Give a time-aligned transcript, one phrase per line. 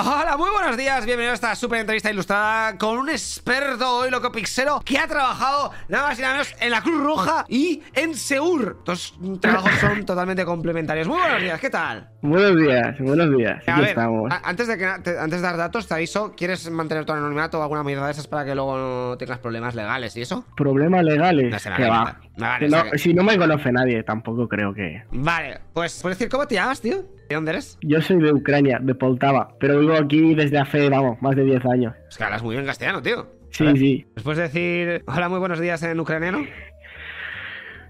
[0.00, 4.30] Hola, muy buenos días, bienvenidos a esta super entrevista ilustrada con un experto hoy, loco
[4.30, 8.14] pixero, que ha trabajado nada más y nada menos en la Cruz Roja y en
[8.14, 8.76] Seur.
[8.84, 11.08] Dos trabajos son totalmente complementarios.
[11.08, 12.10] Muy buenos días, ¿qué tal?
[12.22, 13.60] Buenos días, buenos días.
[13.66, 14.32] A ver, estamos.
[14.44, 17.82] antes de, que, antes de dar datos, te aviso, ¿quieres mantener tu anonimato o alguna
[17.82, 20.44] mierda de esas para que luego no tengas problemas legales y eso?
[20.56, 21.64] Problemas legales.
[21.64, 22.20] No me que va.
[22.36, 25.02] Vale, o sea que- Si no me conoce nadie, tampoco creo que.
[25.10, 27.17] Vale, pues, ¿puedes decir cómo te llamas, tío?
[27.28, 27.78] ¿De dónde eres?
[27.82, 31.64] Yo soy de Ucrania, de Poltava, pero vivo aquí desde hace, vamos, más de 10
[31.66, 31.94] años.
[32.08, 33.26] Es que hablas muy bien castellano, tío.
[33.50, 34.06] Sí, ver, sí.
[34.14, 36.44] ¿Después de decir hola, muy buenos días en ucraniano?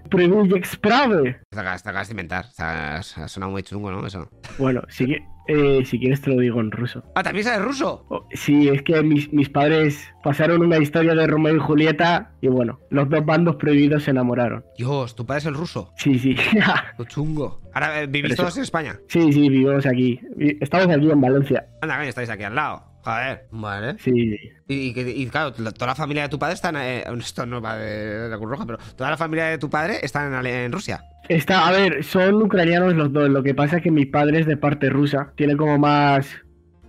[0.09, 1.39] Privilege Sprave.
[1.49, 2.45] Te acabas, de inventar.
[2.45, 4.05] O sea, ha sonado muy chungo, ¿no?
[4.05, 4.29] Eso.
[4.57, 7.03] Bueno, si, qui- eh, si quieres te lo digo en ruso.
[7.15, 8.05] Ah, ¿también sabes ruso?
[8.09, 12.47] Oh, Sí, es que mis, mis padres pasaron una historia de Romeo y Julieta y
[12.47, 14.63] bueno, los dos bandos prohibidos se enamoraron.
[14.77, 15.91] Dios, tu padre es el ruso.
[15.97, 16.35] Sí, sí.
[16.97, 17.59] Lo chungo.
[17.73, 18.99] Ahora, eh, ¿vivís Pero todos eso- en España?
[19.07, 20.19] sí, sí, vivimos aquí.
[20.61, 21.65] Estamos aquí en Valencia.
[21.81, 22.83] Anda, estáis aquí al lado.
[23.09, 23.47] Joder.
[23.51, 23.95] Vale.
[23.99, 24.37] Sí.
[24.67, 26.77] Y, y claro, la- toda la familia de tu padre está en...
[26.77, 29.99] eh, esto no va de, la Cruz Roja, pero toda la familia de tu padre
[30.01, 31.03] está en, Rusia.
[31.27, 33.29] Está, a ver, son ucranianos los dos.
[33.29, 35.31] Lo que pasa es que mi padre es de parte rusa.
[35.35, 36.27] Tiene como más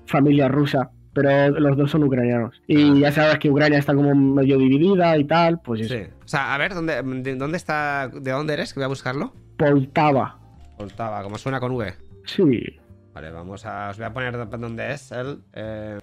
[0.07, 0.91] familia rusa.
[1.13, 2.63] Pero los dos son ucranianos.
[2.69, 5.61] Y ya sabes que Ucrania está como medio dividida y tal.
[5.61, 5.95] Pues eso.
[5.95, 6.03] Sí.
[6.25, 8.09] O sea, a ver, ¿dónde, de, dónde está...
[8.09, 8.73] ¿De dónde eres?
[8.73, 9.35] Que voy a buscarlo.
[9.59, 10.39] Poltava.
[10.79, 11.93] Poltava, como suena con V.
[12.27, 12.80] Sí.
[13.13, 13.91] Vale, vamos a...
[13.91, 15.43] Os voy a poner dónde es el...
[15.53, 15.99] eh,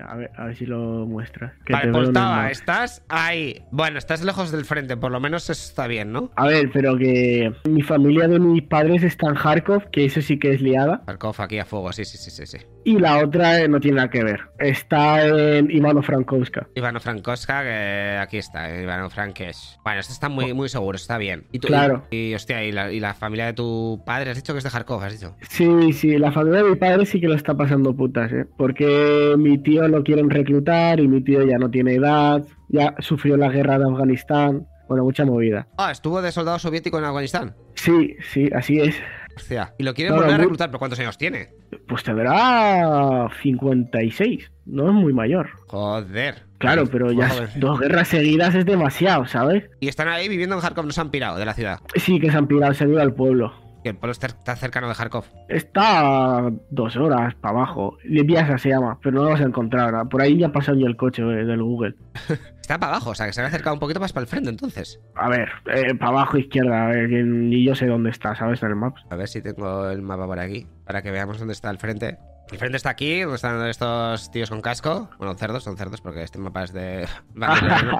[0.00, 0.30] A ver.
[0.36, 1.52] A ver, si lo muestras.
[1.64, 2.50] que Vale, Poltava, mapa.
[2.50, 3.62] estás ahí.
[3.70, 6.30] Bueno, estás lejos del frente, por lo menos eso está bien, ¿no?
[6.36, 10.38] A ver, pero que mi familia de mis padres está en Kharkov, que eso sí
[10.38, 11.02] que es liada.
[11.06, 12.46] Kharkov aquí a fuego, sí, sí, sí, sí.
[12.46, 12.58] sí.
[12.84, 14.40] Y la otra eh, no tiene nada que ver.
[14.58, 16.68] Está en Ivano-Frankowska.
[16.74, 19.78] Ivano Frankowska, que aquí está, eh, Ivano Frankesh.
[19.84, 21.44] Bueno, esto está muy, muy seguro, está bien.
[21.52, 22.04] ¿Y tú, Claro.
[22.10, 24.30] Y, y, hostia, ¿y la, y la familia de tu padre?
[24.30, 25.02] ¿Has dicho que es de Kharkov?
[25.02, 25.34] ¿Has dicho?
[25.48, 28.46] Sí, sí, la familia de mi padre sí que lo está pasando putas, ¿eh?
[28.56, 33.36] Porque mi tío lo quieren reclutar y mi tío ya no tiene edad, ya sufrió
[33.36, 35.66] la guerra de Afganistán, bueno, mucha movida.
[35.78, 37.54] Ah, estuvo de soldado soviético en Afganistán.
[37.74, 38.96] Sí, sí, así es.
[39.36, 39.74] Hostia.
[39.78, 41.48] Y lo quieren No, volver a reclutar, pero ¿cuántos años tiene?
[41.88, 45.50] Pues tendrá 56, no es muy mayor.
[45.66, 46.44] Joder.
[46.58, 49.64] Claro, pero ya dos guerras seguidas es demasiado, ¿sabes?
[49.80, 51.80] Y están ahí viviendo en Kharkov, no se han pirado de la ciudad.
[51.96, 53.52] Sí que se han pirado, se han ido al pueblo.
[53.84, 55.26] Que el pueblo está, cercano de Kharkov.
[55.46, 57.98] Está a dos horas para abajo.
[58.02, 59.92] Lipiasa se llama, pero no lo vas a encontrar.
[59.92, 60.08] ¿no?
[60.08, 61.94] Por ahí ya pasó yo el coche eh, del Google.
[62.62, 64.48] Está para abajo, o sea, que se han acercado un poquito más para el frente,
[64.48, 64.98] entonces.
[65.16, 65.50] A ver,
[65.98, 68.62] para abajo izquierda, a ver, ni yo sé dónde está, ¿sabes?
[68.62, 69.02] En el mapa.
[69.10, 72.16] A ver si tengo el mapa por aquí, para que veamos dónde está el frente.
[72.50, 75.10] El frente está aquí, donde están estos tíos con casco.
[75.18, 77.06] Bueno, cerdos, son cerdos, porque este mapa es de...
[77.34, 77.98] Vale, ¿no?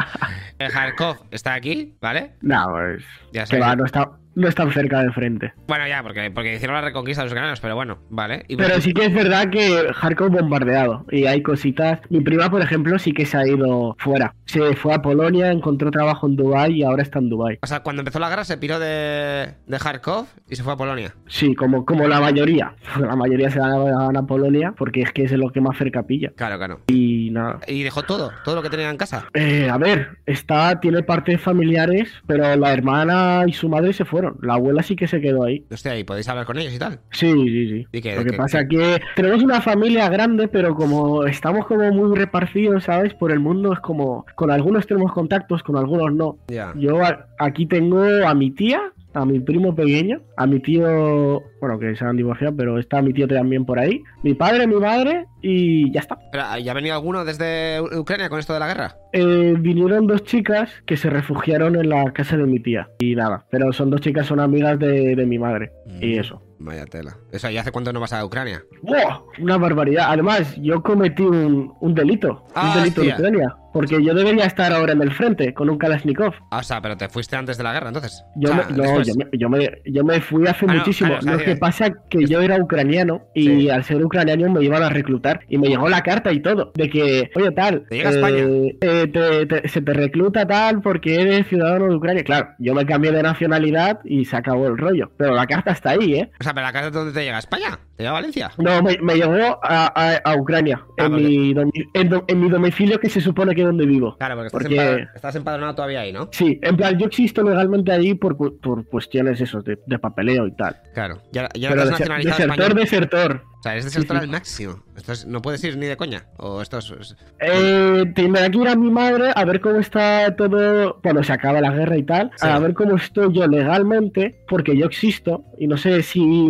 [0.59, 2.37] El Kharkov está aquí, ¿vale?
[2.41, 3.05] No, pues.
[3.34, 5.53] Ya Que va, no está, no está cerca de frente.
[5.67, 8.45] Bueno, ya, porque, porque hicieron la reconquista de los granos, pero bueno, vale.
[8.49, 11.05] Y Pero sí que es verdad que Kharkov bombardeado.
[11.11, 12.00] Y hay cositas.
[12.11, 14.34] Mi prima, por ejemplo, sí que se ha ido fuera.
[14.47, 17.59] Se fue a Polonia, encontró trabajo en Dubai y ahora está en Dubai.
[17.62, 20.77] O sea, cuando empezó la guerra se piró de, de Kharkov y se fue a
[20.77, 21.15] Polonia.
[21.27, 22.75] Sí, como, como la mayoría.
[23.05, 25.77] La mayoría se van a, van a Polonia porque es que es lo que más
[25.77, 26.31] cerca pilla.
[26.37, 26.81] Claro, claro.
[26.87, 27.61] Y nada.
[27.69, 29.27] Y dejó todo, todo lo que tenía en casa.
[29.34, 34.39] Eh, a ver, está, tiene partes familiares, pero la hermana y su madre se fueron.
[34.43, 35.65] La abuela sí que se quedó ahí.
[35.71, 37.00] Hostia, y podéis hablar con ellos y tal.
[37.11, 37.87] Sí, sí, sí.
[37.93, 41.67] ¿Y qué- Lo que qué- pasa es que tenemos una familia grande, pero como estamos
[41.67, 43.12] como muy repartidos, ¿sabes?
[43.15, 46.39] Por el mundo es como, con algunos tenemos contactos, con algunos no.
[46.49, 46.72] Ya.
[46.77, 47.01] Yo
[47.39, 48.81] aquí tengo a mi tía,
[49.14, 53.12] a mi primo pequeño, a mi tío, bueno, que se han divorciado, pero está mi
[53.12, 56.19] tío también por ahí, mi padre, mi madre y ya está.
[56.62, 58.97] ¿Ya ha venido alguno desde Ucrania con esto de la guerra?
[59.12, 63.47] Eh, vinieron dos chicas que se refugiaron en la casa de mi tía y nada,
[63.50, 65.70] pero son dos chicas, son amigas de, de mi madre
[66.00, 66.20] y Mm.
[66.20, 66.42] eso.
[66.58, 67.16] Vaya tela.
[67.30, 68.62] Eso, ¿y hace cuánto no vas a Ucrania?
[68.82, 69.20] ¡Buah!
[69.38, 70.06] Una barbaridad.
[70.08, 72.44] Además, yo cometí un, un delito.
[72.54, 73.16] Ah, un delito en hostia.
[73.28, 73.56] Ucrania.
[73.74, 76.32] Porque yo debería estar ahora en el frente con un Kalashnikov.
[76.50, 78.24] Ah, o sea, pero te fuiste antes de la guerra, entonces.
[78.36, 80.78] Yo, O sea, me, no, yo, me, yo, me, yo me fui hace Ah, no,
[80.78, 81.18] muchísimo.
[81.18, 83.70] claro, Lo que- que pasa que yo era ucraniano y Sí.
[83.70, 85.40] al ser ucraniano me iban a reclutar.
[85.48, 86.72] Y me llegó la carta y todo.
[86.74, 87.84] De que, oye, tal.
[87.88, 88.38] Te llega a España.
[88.80, 92.22] eh, te- te- se te recluta tal porque eres ciudadano de Ucrania.
[92.24, 95.10] Claro, yo me cambié de nacionalidad y se acabó el rollo.
[95.16, 96.30] Pero la carta está ahí, ¿eh?
[96.41, 97.36] O sea, pero la casa dónde te llega?
[97.36, 97.78] ¿A ¿España?
[97.97, 98.50] ¿Te llega a Valencia?
[98.59, 101.50] No, me, llegó a, a- a Ucrania, Ah, en, porque- mi
[101.94, 104.16] en, en mi domicilio que se supone que donde vivo.
[104.16, 106.28] Claro, porque estás, empadronado, estás empadronado todavía ahí, ¿no?
[106.33, 110.53] Sí, en plan, yo existo legalmente allí por, por cuestiones esos de, de papeleo y
[110.57, 110.77] tal.
[110.95, 111.21] Claro.
[111.33, 112.81] Ya, ya Pero estás deser- nacionalizado desertor, español.
[112.84, 113.43] desertor.
[113.65, 114.16] Sea, eres de Sí, sí.
[114.16, 114.83] al máximo.
[114.97, 116.25] Esto es- no puedes ir ni de coña.
[116.37, 116.91] O esto es.
[117.01, 121.01] es- Eh, tendré que ir a mi madre a ver cómo está todo.
[121.03, 122.31] Bueno, se acaba la guerra y tal.
[122.37, 122.47] Sí.
[122.47, 125.45] A ver cómo estoy yo legalmente, porque yo existo.
[125.59, 126.49] Y no sé si.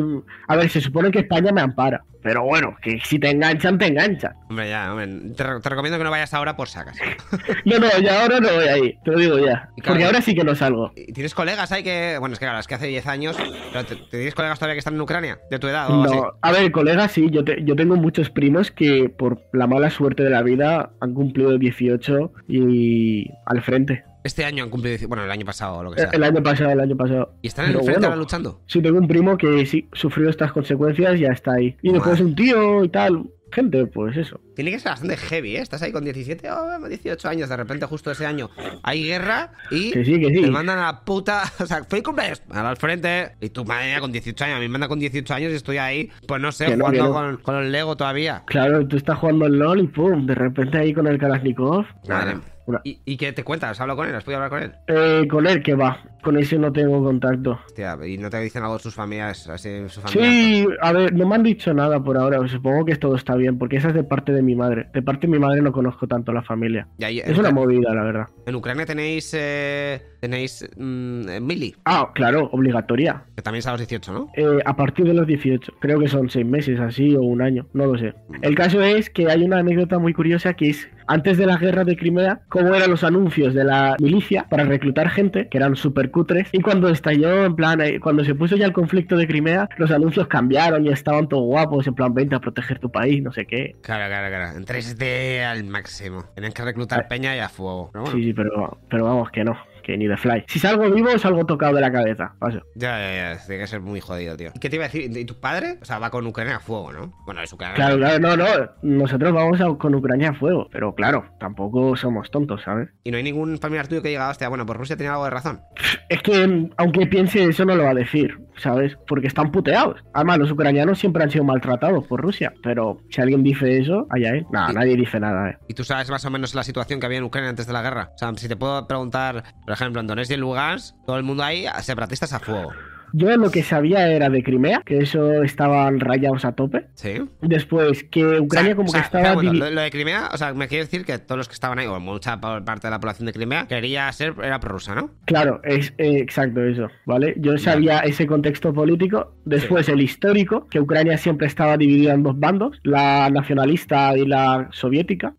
[0.48, 2.04] A ver, se supone que España me ampara.
[2.22, 4.32] Pero bueno, que si te enganchan, te enganchan.
[4.48, 5.06] Hombre, ya, hombre.
[5.36, 6.96] Te, re- te recomiendo que no vayas ahora por sacas.
[7.66, 9.44] No, no, ya ahora no voy ahí, te lo digo ya.
[9.44, 10.90] Claro, Porque ahora sí que no salgo.
[10.96, 12.16] ¿Y ¿Tienes colegas ahí que.?
[12.18, 13.36] Bueno, es que claro, es que hace 10 años.
[13.72, 15.38] Pero te, ¿Tienes colegas todavía que están en Ucrania?
[15.50, 16.14] ¿De tu edad o así?
[16.16, 16.70] No, a ver,
[17.06, 20.42] colega, sí, yo, te- yo tengo muchos primos que por la mala suerte de la
[20.42, 24.04] vida han cumplido 18 y al frente.
[24.24, 24.96] Este año han cumplido.
[24.96, 26.10] 10 Bueno, el año pasado o lo que sea.
[26.12, 27.34] El año pasado, el año pasado.
[27.42, 28.06] ¿Y están en el frente bueno.
[28.06, 28.60] ahora luchando?
[28.66, 31.76] Sí, tengo un primo que sí sufrió estas consecuencias y ya está ahí.
[31.82, 33.24] Y después un tío y tal.
[33.52, 34.40] Gente, pues eso.
[34.54, 35.60] Tiene que ser bastante heavy, ¿eh?
[35.60, 38.50] Estás ahí con 17 o 18 años, de repente justo ese año
[38.82, 40.42] hay guerra y Que sí, que sí.
[40.42, 41.42] te mandan a la puta...
[41.60, 44.66] O sea, feliz cumpleaños, al frente y tu madre mía con 18 años, a mí
[44.66, 47.12] me manda con 18 años y estoy ahí, pues no sé, Que no, jugando no.
[47.12, 48.42] con, con el Lego todavía.
[48.46, 51.84] Claro, tú estás jugando al LOL y pum, de repente ahí con el Kalashnikov.
[52.08, 52.38] Madre.
[52.66, 53.78] Una- ¿Y, ¿Y qué te cuentas?
[53.78, 54.14] ¿Hablo con él?
[54.14, 54.72] ¿Has podido hablar con él?
[54.86, 56.02] Eh, con él que va.
[56.22, 57.60] Con ese no tengo contacto.
[57.66, 59.46] Hostia, ¿y no te dicen algo de sus familias?
[59.50, 60.30] Así, su familia?
[60.30, 62.38] Sí, a ver, no me han dicho nada por ahora.
[62.48, 64.86] Supongo que todo está bien, porque esa es de parte de mi madre.
[64.94, 66.86] De parte de mi madre no conozco tanto a la familia.
[66.98, 68.26] Y ahí, en, Es una movida, la verdad.
[68.46, 69.34] en Ucrania tenéis...
[69.36, 70.68] Eh, tenéis...
[70.76, 73.24] mm, eh, Mili, Ah, claro, obligatoria.
[73.34, 74.28] que también es a los 18, ¿no?
[74.36, 75.72] Eh, a partir de los 18.
[75.80, 78.14] Creo que son seis meses así o un año, no lo sé.
[78.42, 81.84] El caso es que hay una anécdota muy curiosa que es antes de la guerra
[81.84, 86.10] de Crimea, cómo eran los anuncios de la milicia para reclutar gente, que eran súper
[86.10, 89.68] cutres, y cuando estalló, en plan, eh, cuando se puso ya el conflicto de Crimea,
[89.78, 93.32] los anuncios cambiaron y estaban todos guapos, en plan, vente a proteger tu país, no
[93.32, 93.76] sé qué.
[93.82, 94.56] Claro, claro, claro.
[94.58, 96.24] En 3D al máximo.
[96.34, 97.08] Tienen que reclutar Ah.
[97.08, 97.90] peña y a fuego.
[97.92, 100.44] Pero bueno, Sí, sí, pero, pero vamos, que no, que ni de fly.
[100.48, 102.60] Si salgo vivo, salgo tocado de la cabeza, paso.
[102.74, 103.46] ya, ya, ya.
[103.46, 104.50] Tiene que ser muy jodido, tío.
[104.54, 105.16] ¿Y ¿Qué te iba a decir?
[105.16, 105.78] ¿Y tu padre?
[105.82, 107.12] O sea, va con Ucrania a fuego, ¿no?
[107.26, 107.76] Bueno, es Ucrania.
[107.76, 108.46] Claro, claro, no, no,
[108.82, 112.88] nosotros vamos a- con Ucrania a fuego, pero claro, tampoco somos tontos, ¿sabes?
[113.04, 115.30] Y no hay ningún familiar tuyo que diga, hostia, bueno, pues Rusia tenía algo de
[115.30, 115.60] razón.
[116.08, 118.96] Es que, aunque piense eso, no lo va a decir, ¿sabes?
[119.06, 120.02] Porque están puteados.
[120.14, 122.52] Además, los ucranianos siempre han sido maltratados por Rusia.
[122.62, 124.46] Pero si alguien dice eso, allá él.
[124.50, 125.58] Nada, Y- nadie dice nada, ¿eh?
[125.68, 127.82] ¿Y tú sabes más o menos la situación que había en Ucrania antes de la
[127.82, 128.10] guerra?
[128.14, 129.42] O sea, si te puedo preguntar,
[129.74, 132.70] por ejemplo, en Donetsk y Lugansk, todo el mundo ahí, separatistas a fuego.
[133.16, 136.86] Yo lo que sabía era de Crimea, que eso estaban rayados a tope.
[136.94, 137.22] ¿Sí?
[137.42, 139.40] Después, que Ucrania O sea, como o sea, que estaba...
[139.40, 141.78] divi- lo, lo de Crimea, o sea, me quiere decir que todos los que estaban
[141.78, 145.10] ahí, o mucha pa- parte de la población de Crimea, quería ser, era prorrusa, ¿no?
[145.26, 147.34] Claro, es eh, exacto eso, ¿vale?
[147.36, 152.36] Yo sabía ese contexto político, después el histórico, que Ucrania siempre estaba dividida en dos
[152.40, 155.34] bandos, la nacionalista y la soviética,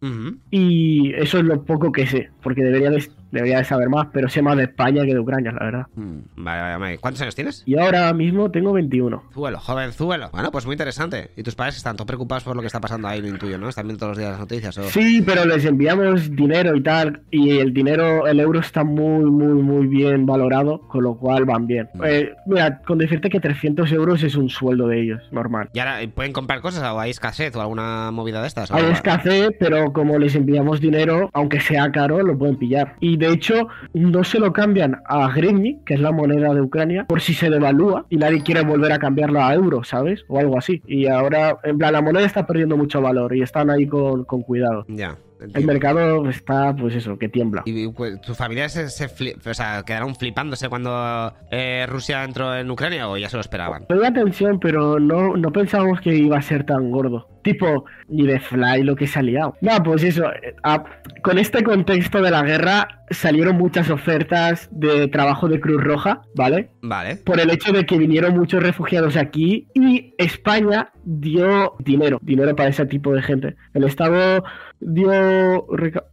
[0.49, 4.29] y eso es lo poco que sé, porque debería de, debería de saber más, pero
[4.29, 5.87] sé más de España que de Ucrania, la verdad.
[5.95, 6.97] Mm, Vale, vale, vale.
[6.99, 7.63] ¿Cuántos años tienes?
[7.65, 9.23] Y ahora mismo tengo 21.
[9.33, 10.29] Zuelo, jovenzuelo.
[10.31, 11.31] Bueno, pues muy interesante.
[11.35, 13.67] ¿Y tus padres están todos preocupados por lo que está pasando ahí, lo intuyo, ¿no?
[13.67, 14.77] Están viendo todos los días las noticias.
[14.77, 14.83] O...
[14.83, 19.63] Sí, pero les enviamos dinero y tal, y el dinero, el euro está muy, muy,
[19.63, 21.89] muy bien valorado, con lo cual van bien.
[22.03, 25.69] Eh, mira, con decirte que 300 euros es un sueldo de ellos, normal.
[25.73, 28.69] ¿Y ahora eh, pueden comprar cosas o hay escasez o alguna movida de estas?
[28.69, 32.95] ¿O Hay escasez, pero como les enviamos dinero, aunque sea caro, lo pueden pillar.
[32.99, 37.05] Y de hecho, no se lo cambian a Grivny, que es la moneda de Ucrania,
[37.07, 40.25] por si se devalúa y nadie quiere volver a cambiarlo a euro, ¿sabes?
[40.27, 40.81] O algo así.
[40.87, 44.41] Y ahora, en plan, la moneda está perdiendo mucho valor y están ahí con, con
[44.41, 44.85] cuidado.
[44.87, 45.17] Ya.
[45.53, 47.63] El mercado está, pues eso, que tiembla.
[47.65, 52.69] ¿Y pues, tus familiares se, se o sea, quedaron flipándose cuando eh, Rusia entró en
[52.71, 53.85] Ucrania o ya se lo esperaban?
[53.89, 57.27] Dio atención, pero no, no pensábamos que iba a ser tan gordo.
[57.45, 59.55] Tipo, ni de Fly lo que se ha liado.
[59.61, 60.23] No, pues eso,
[61.21, 66.71] con este contexto de la guerra salieron muchas ofertas de trabajo de Cruz Roja, ¿vale?
[66.81, 67.17] Vale.
[67.17, 72.69] Por el hecho de que vinieron muchos refugiados aquí y España dio dinero, dinero para
[72.69, 73.55] ese tipo de gente.
[73.75, 74.43] El Estado
[74.79, 75.65] dio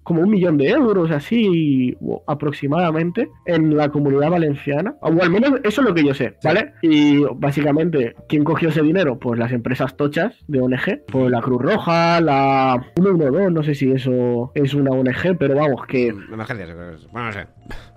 [0.02, 4.96] como un millón de euros, así aproximadamente, en la comunidad valenciana.
[5.00, 6.72] O al menos eso es lo que yo sé, ¿vale?
[6.82, 9.18] Y básicamente, ¿quién cogió ese dinero?
[9.18, 13.90] Pues las empresas tochas de ONG, pues la Cruz Roja, la 112, no sé si
[13.90, 16.14] eso es una ONG, pero vamos, que es.
[17.12, 17.46] bueno, no sé.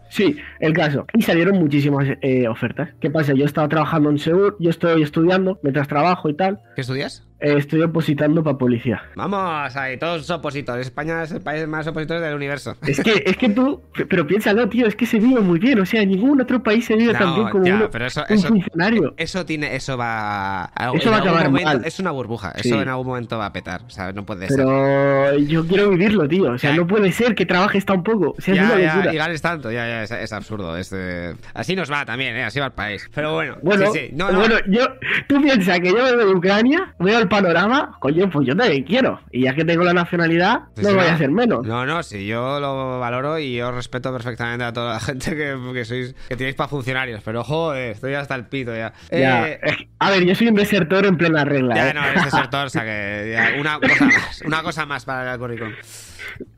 [0.10, 1.05] Sí, el caso.
[1.13, 2.89] Y salieron muchísimas eh, ofertas.
[3.01, 3.34] ¿Qué pasa?
[3.34, 6.62] Yo estaba trabajando en Seúl, yo estoy estudiando mientras trabajo y tal.
[6.75, 7.27] ¿Qué estudias?
[7.45, 9.03] Eh, estoy opositando para policía.
[9.15, 10.87] Vamos, ahí, todos opositores.
[10.87, 12.75] España es el país más opositor del universo.
[12.85, 15.79] Es que, es que tú, pero piénsalo, tío, es que se vive muy bien.
[15.79, 18.23] O sea, ningún otro país se vive No, tan bien como ya, uno- pero eso-
[18.29, 19.13] un eso- funcionario.
[19.17, 20.65] Eso tiene, eso va.
[20.65, 21.81] a- Eso va a acabar momento- mal.
[21.85, 22.53] Es una burbuja.
[22.57, 22.69] Sí.
[22.69, 23.81] Eso en algún momento va a petar.
[23.85, 24.57] O sea, no puede ser.
[24.57, 26.51] Pero yo quiero vivirlo, tío.
[26.51, 26.77] O sea, Ya.
[26.77, 28.35] no puede ser que trabajes tan poco.
[28.37, 30.75] O sea, es Ya, una y ganes tanto, ya, ya, es, es absurdo.
[30.77, 32.43] es, eh, Así nos va también, ¿eh?
[32.43, 33.09] así va el país.
[33.13, 34.09] Pero bueno, Bueno, sí, sí.
[34.13, 34.87] No, no, bueno, yo,
[35.27, 39.19] tú piensas que yo vengo de Ucrania, veo al panorama, coño, pues yo también quiero.
[39.31, 41.65] Y ya que tengo la nacionalidad, Sí, no sí, voy a hacer menos.
[41.65, 45.55] No, no, sí, yo lo valoro y yo respeto perfectamente a toda la gente que,
[45.73, 48.93] que sois, que tiráis para funcionarios, pero joder, estoy hasta el pito ya.
[49.11, 51.75] Ya, Eh, es que- a ver, yo soy un desertor en plena regla.
[51.75, 51.93] ya ¿eh?
[51.93, 55.39] no, eres desertor, o sea que ya, una cosa más, una cosa más para el
[55.39, 55.73] currículum.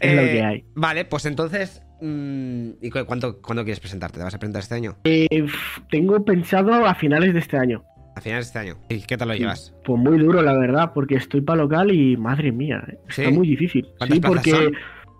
[0.00, 0.64] es lo Eh, que hay.
[0.74, 4.18] Vale, pues entonces, mm, ¿y cu- cuánto, cuándo quieres presentarte?
[4.18, 4.96] ¿Te vas a presentar este año?
[5.04, 5.46] Eh,
[5.90, 7.84] tengo pensado a finales de este año.
[8.16, 8.80] A finales de este año.
[8.88, 9.74] ¿Y qué tal lo llevas?
[9.84, 13.48] Pues muy duro, la verdad, porque estoy para local y madre mía, eh, está muy
[13.48, 13.86] difícil.
[13.98, 14.50] ¿Cuántas Sí, porque.
[14.50, 14.74] son?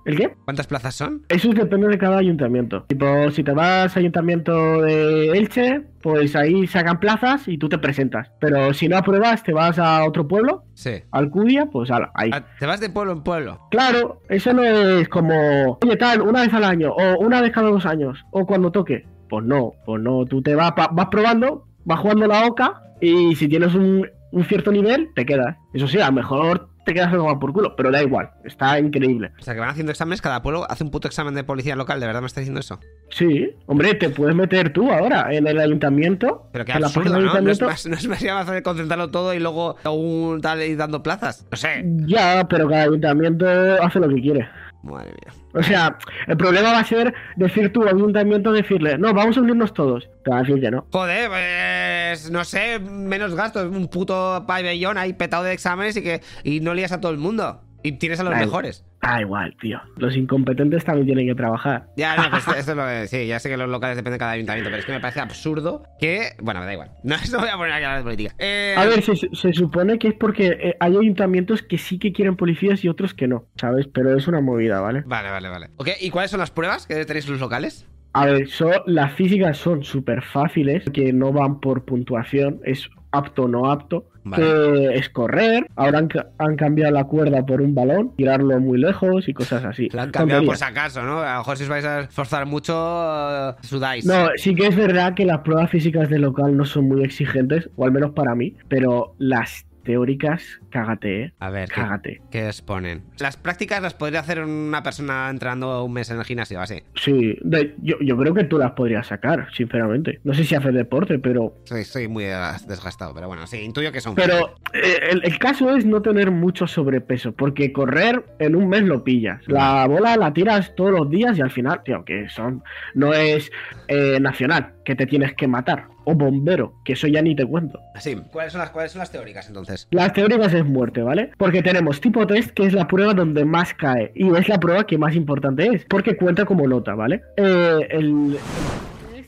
[0.06, 0.34] ¿El qué?
[0.44, 1.22] ¿Cuántas plazas son?
[1.30, 2.82] Eso depende de cada ayuntamiento.
[2.84, 8.30] Tipo, si te vas ayuntamiento de Elche, pues ahí sacan plazas y tú te presentas.
[8.38, 11.02] Pero si no apruebas, te vas a otro pueblo, Sí.
[11.10, 12.28] Alcudia, pues ala, ahí.
[12.34, 13.58] Ah, ¿Te vas de pueblo en pueblo?
[13.70, 17.70] Claro, eso no es como, oye, tal, una vez al año, o una vez cada
[17.70, 19.06] dos años, o cuando toque.
[19.30, 23.48] Pues no, pues no, tú te vas, vas probando, vas jugando la oca, y si
[23.48, 25.56] tienes un, un cierto nivel, te quedas.
[25.72, 29.32] Eso sí, a lo mejor te quedas tomar por culo, pero da igual, está increíble.
[29.40, 31.98] O sea, que van haciendo exámenes, cada pueblo hace un puto examen de policía local,
[31.98, 32.78] ¿de verdad me está diciendo eso?
[33.08, 36.48] Sí, hombre, te puedes meter tú ahora en el ayuntamiento.
[36.52, 37.20] Pero qué en la absurdo, del ¿no?
[37.20, 37.66] No es, ayuntamiento.
[37.66, 41.46] más, no es más ya fácil concentrarlo todo y luego un tal y dando plazas.
[41.50, 41.82] No sé.
[42.06, 43.46] Ya, pero cada ayuntamiento
[43.82, 44.48] hace lo que quiere.
[44.84, 45.32] Madre mía.
[45.54, 49.40] O sea, el problema va a ser decir tú al ayuntamiento, decirle, no, vamos a
[49.40, 50.08] unirnos todos.
[50.24, 50.86] Te va a decir que no.
[50.92, 56.20] Joder, pues no sé, menos gastos, un puto pabellón ahí petado de exámenes y que
[56.42, 57.62] y no lías a todo el mundo.
[57.82, 58.46] Y tienes a los Ay.
[58.46, 58.84] mejores.
[59.06, 59.80] Ah, igual, tío.
[59.96, 61.88] Los incompetentes también tienen que trabajar.
[61.96, 63.06] Ya, no, pues esto es lo que.
[63.06, 65.20] Sí, ya sé que los locales dependen de cada ayuntamiento, pero es que me parece
[65.20, 66.30] absurdo que.
[66.40, 66.90] Bueno, me da igual.
[67.04, 68.34] No, no voy a poner aquí a de política.
[68.38, 72.12] Eh, A ver, se, se supone que es porque eh, hay ayuntamientos que sí que
[72.12, 73.86] quieren policías y otros que no, ¿sabes?
[73.92, 75.02] Pero es una movida, ¿vale?
[75.06, 75.66] Vale, vale, vale.
[75.76, 77.86] Ok, ¿y cuáles son las pruebas que tenéis los locales?
[78.14, 83.42] A ver, so- las físicas son súper fáciles, que no van por puntuación, es apto
[83.44, 84.08] o no apto.
[84.24, 84.42] Vale.
[84.42, 89.28] Que es correr, ahora han, han cambiado la cuerda por un balón, tirarlo muy lejos
[89.28, 89.88] y cosas así.
[89.92, 91.20] La han cambiado por si acaso, ¿no?
[91.20, 94.06] A lo mejor si os vais a esforzar mucho, eh, sudáis.
[94.06, 97.68] No, sí que es verdad que las pruebas físicas de local no son muy exigentes,
[97.76, 101.32] o al menos para mí, pero las teóricas, cágate, eh.
[101.38, 102.22] A ver, ¿qué, Cágate.
[102.30, 103.02] qué os ponen?
[103.18, 106.82] Las prácticas las podría hacer una persona entrenando un mes en el gimnasio, así.
[106.96, 110.20] Sí, de- yo, yo creo que tú las podrías sacar, sinceramente.
[110.24, 113.92] No sé si haces deporte, pero Soy, estoy muy des- desgastado, pero bueno, sí, intuyo
[113.92, 114.14] que son.
[114.14, 118.82] Pero eh, el, el caso es no tener mucho sobrepeso, porque correr en un mes
[118.82, 119.40] lo pillas.
[119.46, 122.62] La bola la tiras todos los días y al final, tío, que son
[122.94, 123.50] no es
[123.88, 127.80] eh, nacional, que te tienes que matar, o bombero, que eso ya ni te cuento.
[127.98, 128.16] Sí.
[128.32, 129.88] ¿Cuáles son las, cuáles son las teóricas entonces?
[129.90, 131.30] Las teóricas es muerte, ¿vale?
[131.38, 134.86] Porque tenemos tipo test, que es la prueba donde más cae, y es la prueba
[134.86, 137.22] que más importante es, porque cuenta como nota, ¿vale?
[137.36, 138.38] Eh, el...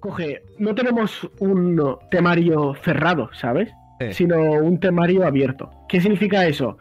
[0.00, 3.70] Coge, no tenemos un temario cerrado, ¿sabes?
[3.98, 4.12] Sí.
[4.12, 5.70] sino un temario abierto.
[5.88, 6.76] ¿Qué significa eso?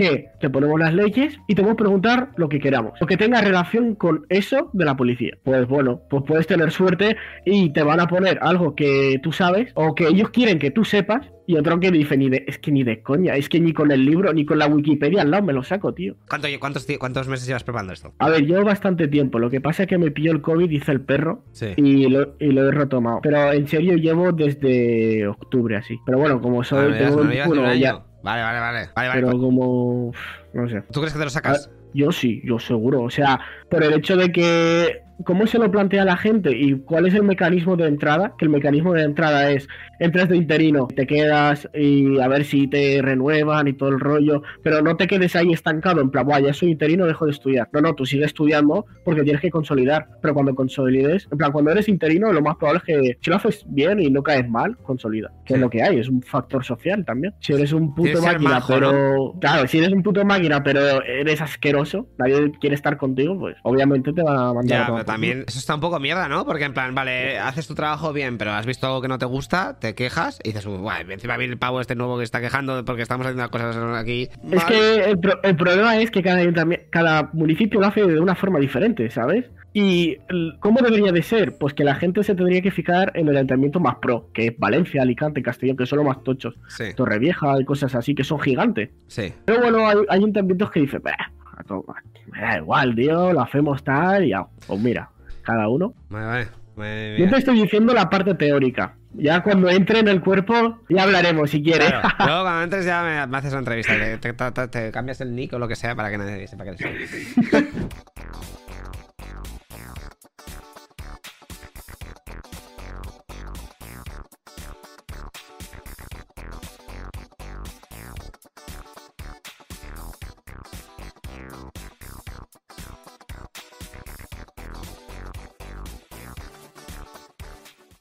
[0.00, 2.92] Que te ponemos las leyes y te podemos preguntar lo que queramos.
[3.00, 5.36] Lo que tenga relación con eso de la policía.
[5.44, 9.70] Pues bueno, pues puedes tener suerte y te van a poner algo que tú sabes
[9.74, 12.70] o que ellos quieren que tú sepas y otro que dice ni de, es que
[12.70, 15.42] ni de coña, es que ni con el libro ni con la Wikipedia al lado
[15.44, 16.14] me lo saco, tío.
[16.28, 18.12] ¿Cuánto, cuántos, ti- ¿Cuántos meses llevas preparando esto?
[18.20, 19.38] A ver, llevo bastante tiempo.
[19.40, 21.66] Lo que pasa es que me pilló el COVID, hice el perro Sí.
[21.76, 23.18] y lo, y lo he retomado.
[23.22, 25.98] Pero en serio llevo desde octubre así.
[26.06, 26.92] Pero bueno, como soy...
[26.96, 28.88] tengo 21 ya- Vale, vale, vale.
[28.94, 29.22] Vale, vale.
[29.22, 30.12] pero como
[30.52, 31.70] no sé ¿Tú crees que te lo sacas?
[31.92, 36.04] yo sí yo seguro o sea por el hecho de que cómo se lo plantea
[36.04, 39.68] la gente y cuál es el mecanismo de entrada que el mecanismo de entrada es
[39.98, 44.42] entras de interino te quedas y a ver si te renuevan y todo el rollo
[44.62, 47.68] pero no te quedes ahí estancado en plan Buah, ya soy interino dejo de estudiar
[47.72, 51.70] no no tú sigues estudiando porque tienes que consolidar pero cuando consolides en plan cuando
[51.70, 54.76] eres interino lo más probable es que si lo haces bien y no caes mal
[54.78, 55.62] consolida que es Sí.
[55.62, 57.34] lo que hay es un factor social también.
[57.40, 61.40] Si eres un puto máquina majo, pero claro si eres un puto máquina pero eres
[61.40, 65.44] asqueroso nadie quiere estar contigo pues obviamente te van a mandar a Ya, por también
[65.48, 66.44] eso está un poco mierda, ¿no?
[66.44, 69.26] Porque en plan, vale, haces tu trabajo bien, pero has visto algo que no te
[69.26, 72.84] gusta, te quejas y dices, "Buah, encima viene el pavo este nuevo que está quejando
[72.84, 74.28] porque estamos haciendo las cosas aquí.
[74.44, 74.66] es mal".
[74.66, 76.42] que el, pro- el problema es que cada,
[76.90, 79.46] cada municipio lo hace de una forma diferente ¿sabes?
[79.72, 80.16] y
[80.58, 81.56] ¿cómo debería de ser?
[81.58, 84.58] pues que la gente se tendría que fijar en el ayuntamiento más pro que es
[84.58, 88.40] Valencia, Alicante, Castellón que son los más tochos Sí, Torrevieja y cosas así que son
[88.40, 89.32] gigantes sí.
[89.44, 91.14] pero bueno hay, ayuntamientos que dicen "Bah,
[91.56, 91.84] a to-
[92.32, 95.10] me da igual tío lo hacemos tal y ya pues mira
[95.42, 96.48] cada uno Vale, vale.
[96.76, 98.94] Madre Yo te estoy diciendo la parte teórica.
[99.12, 101.88] Ya cuando entre en el cuerpo, ya hablaremos si quieres.
[101.90, 102.08] Claro.
[102.24, 105.34] Luego cuando entres ya me, me haces una entrevista, te, te- te- te cambias el
[105.34, 107.34] nick o lo que sea para que nadie sepa que eres.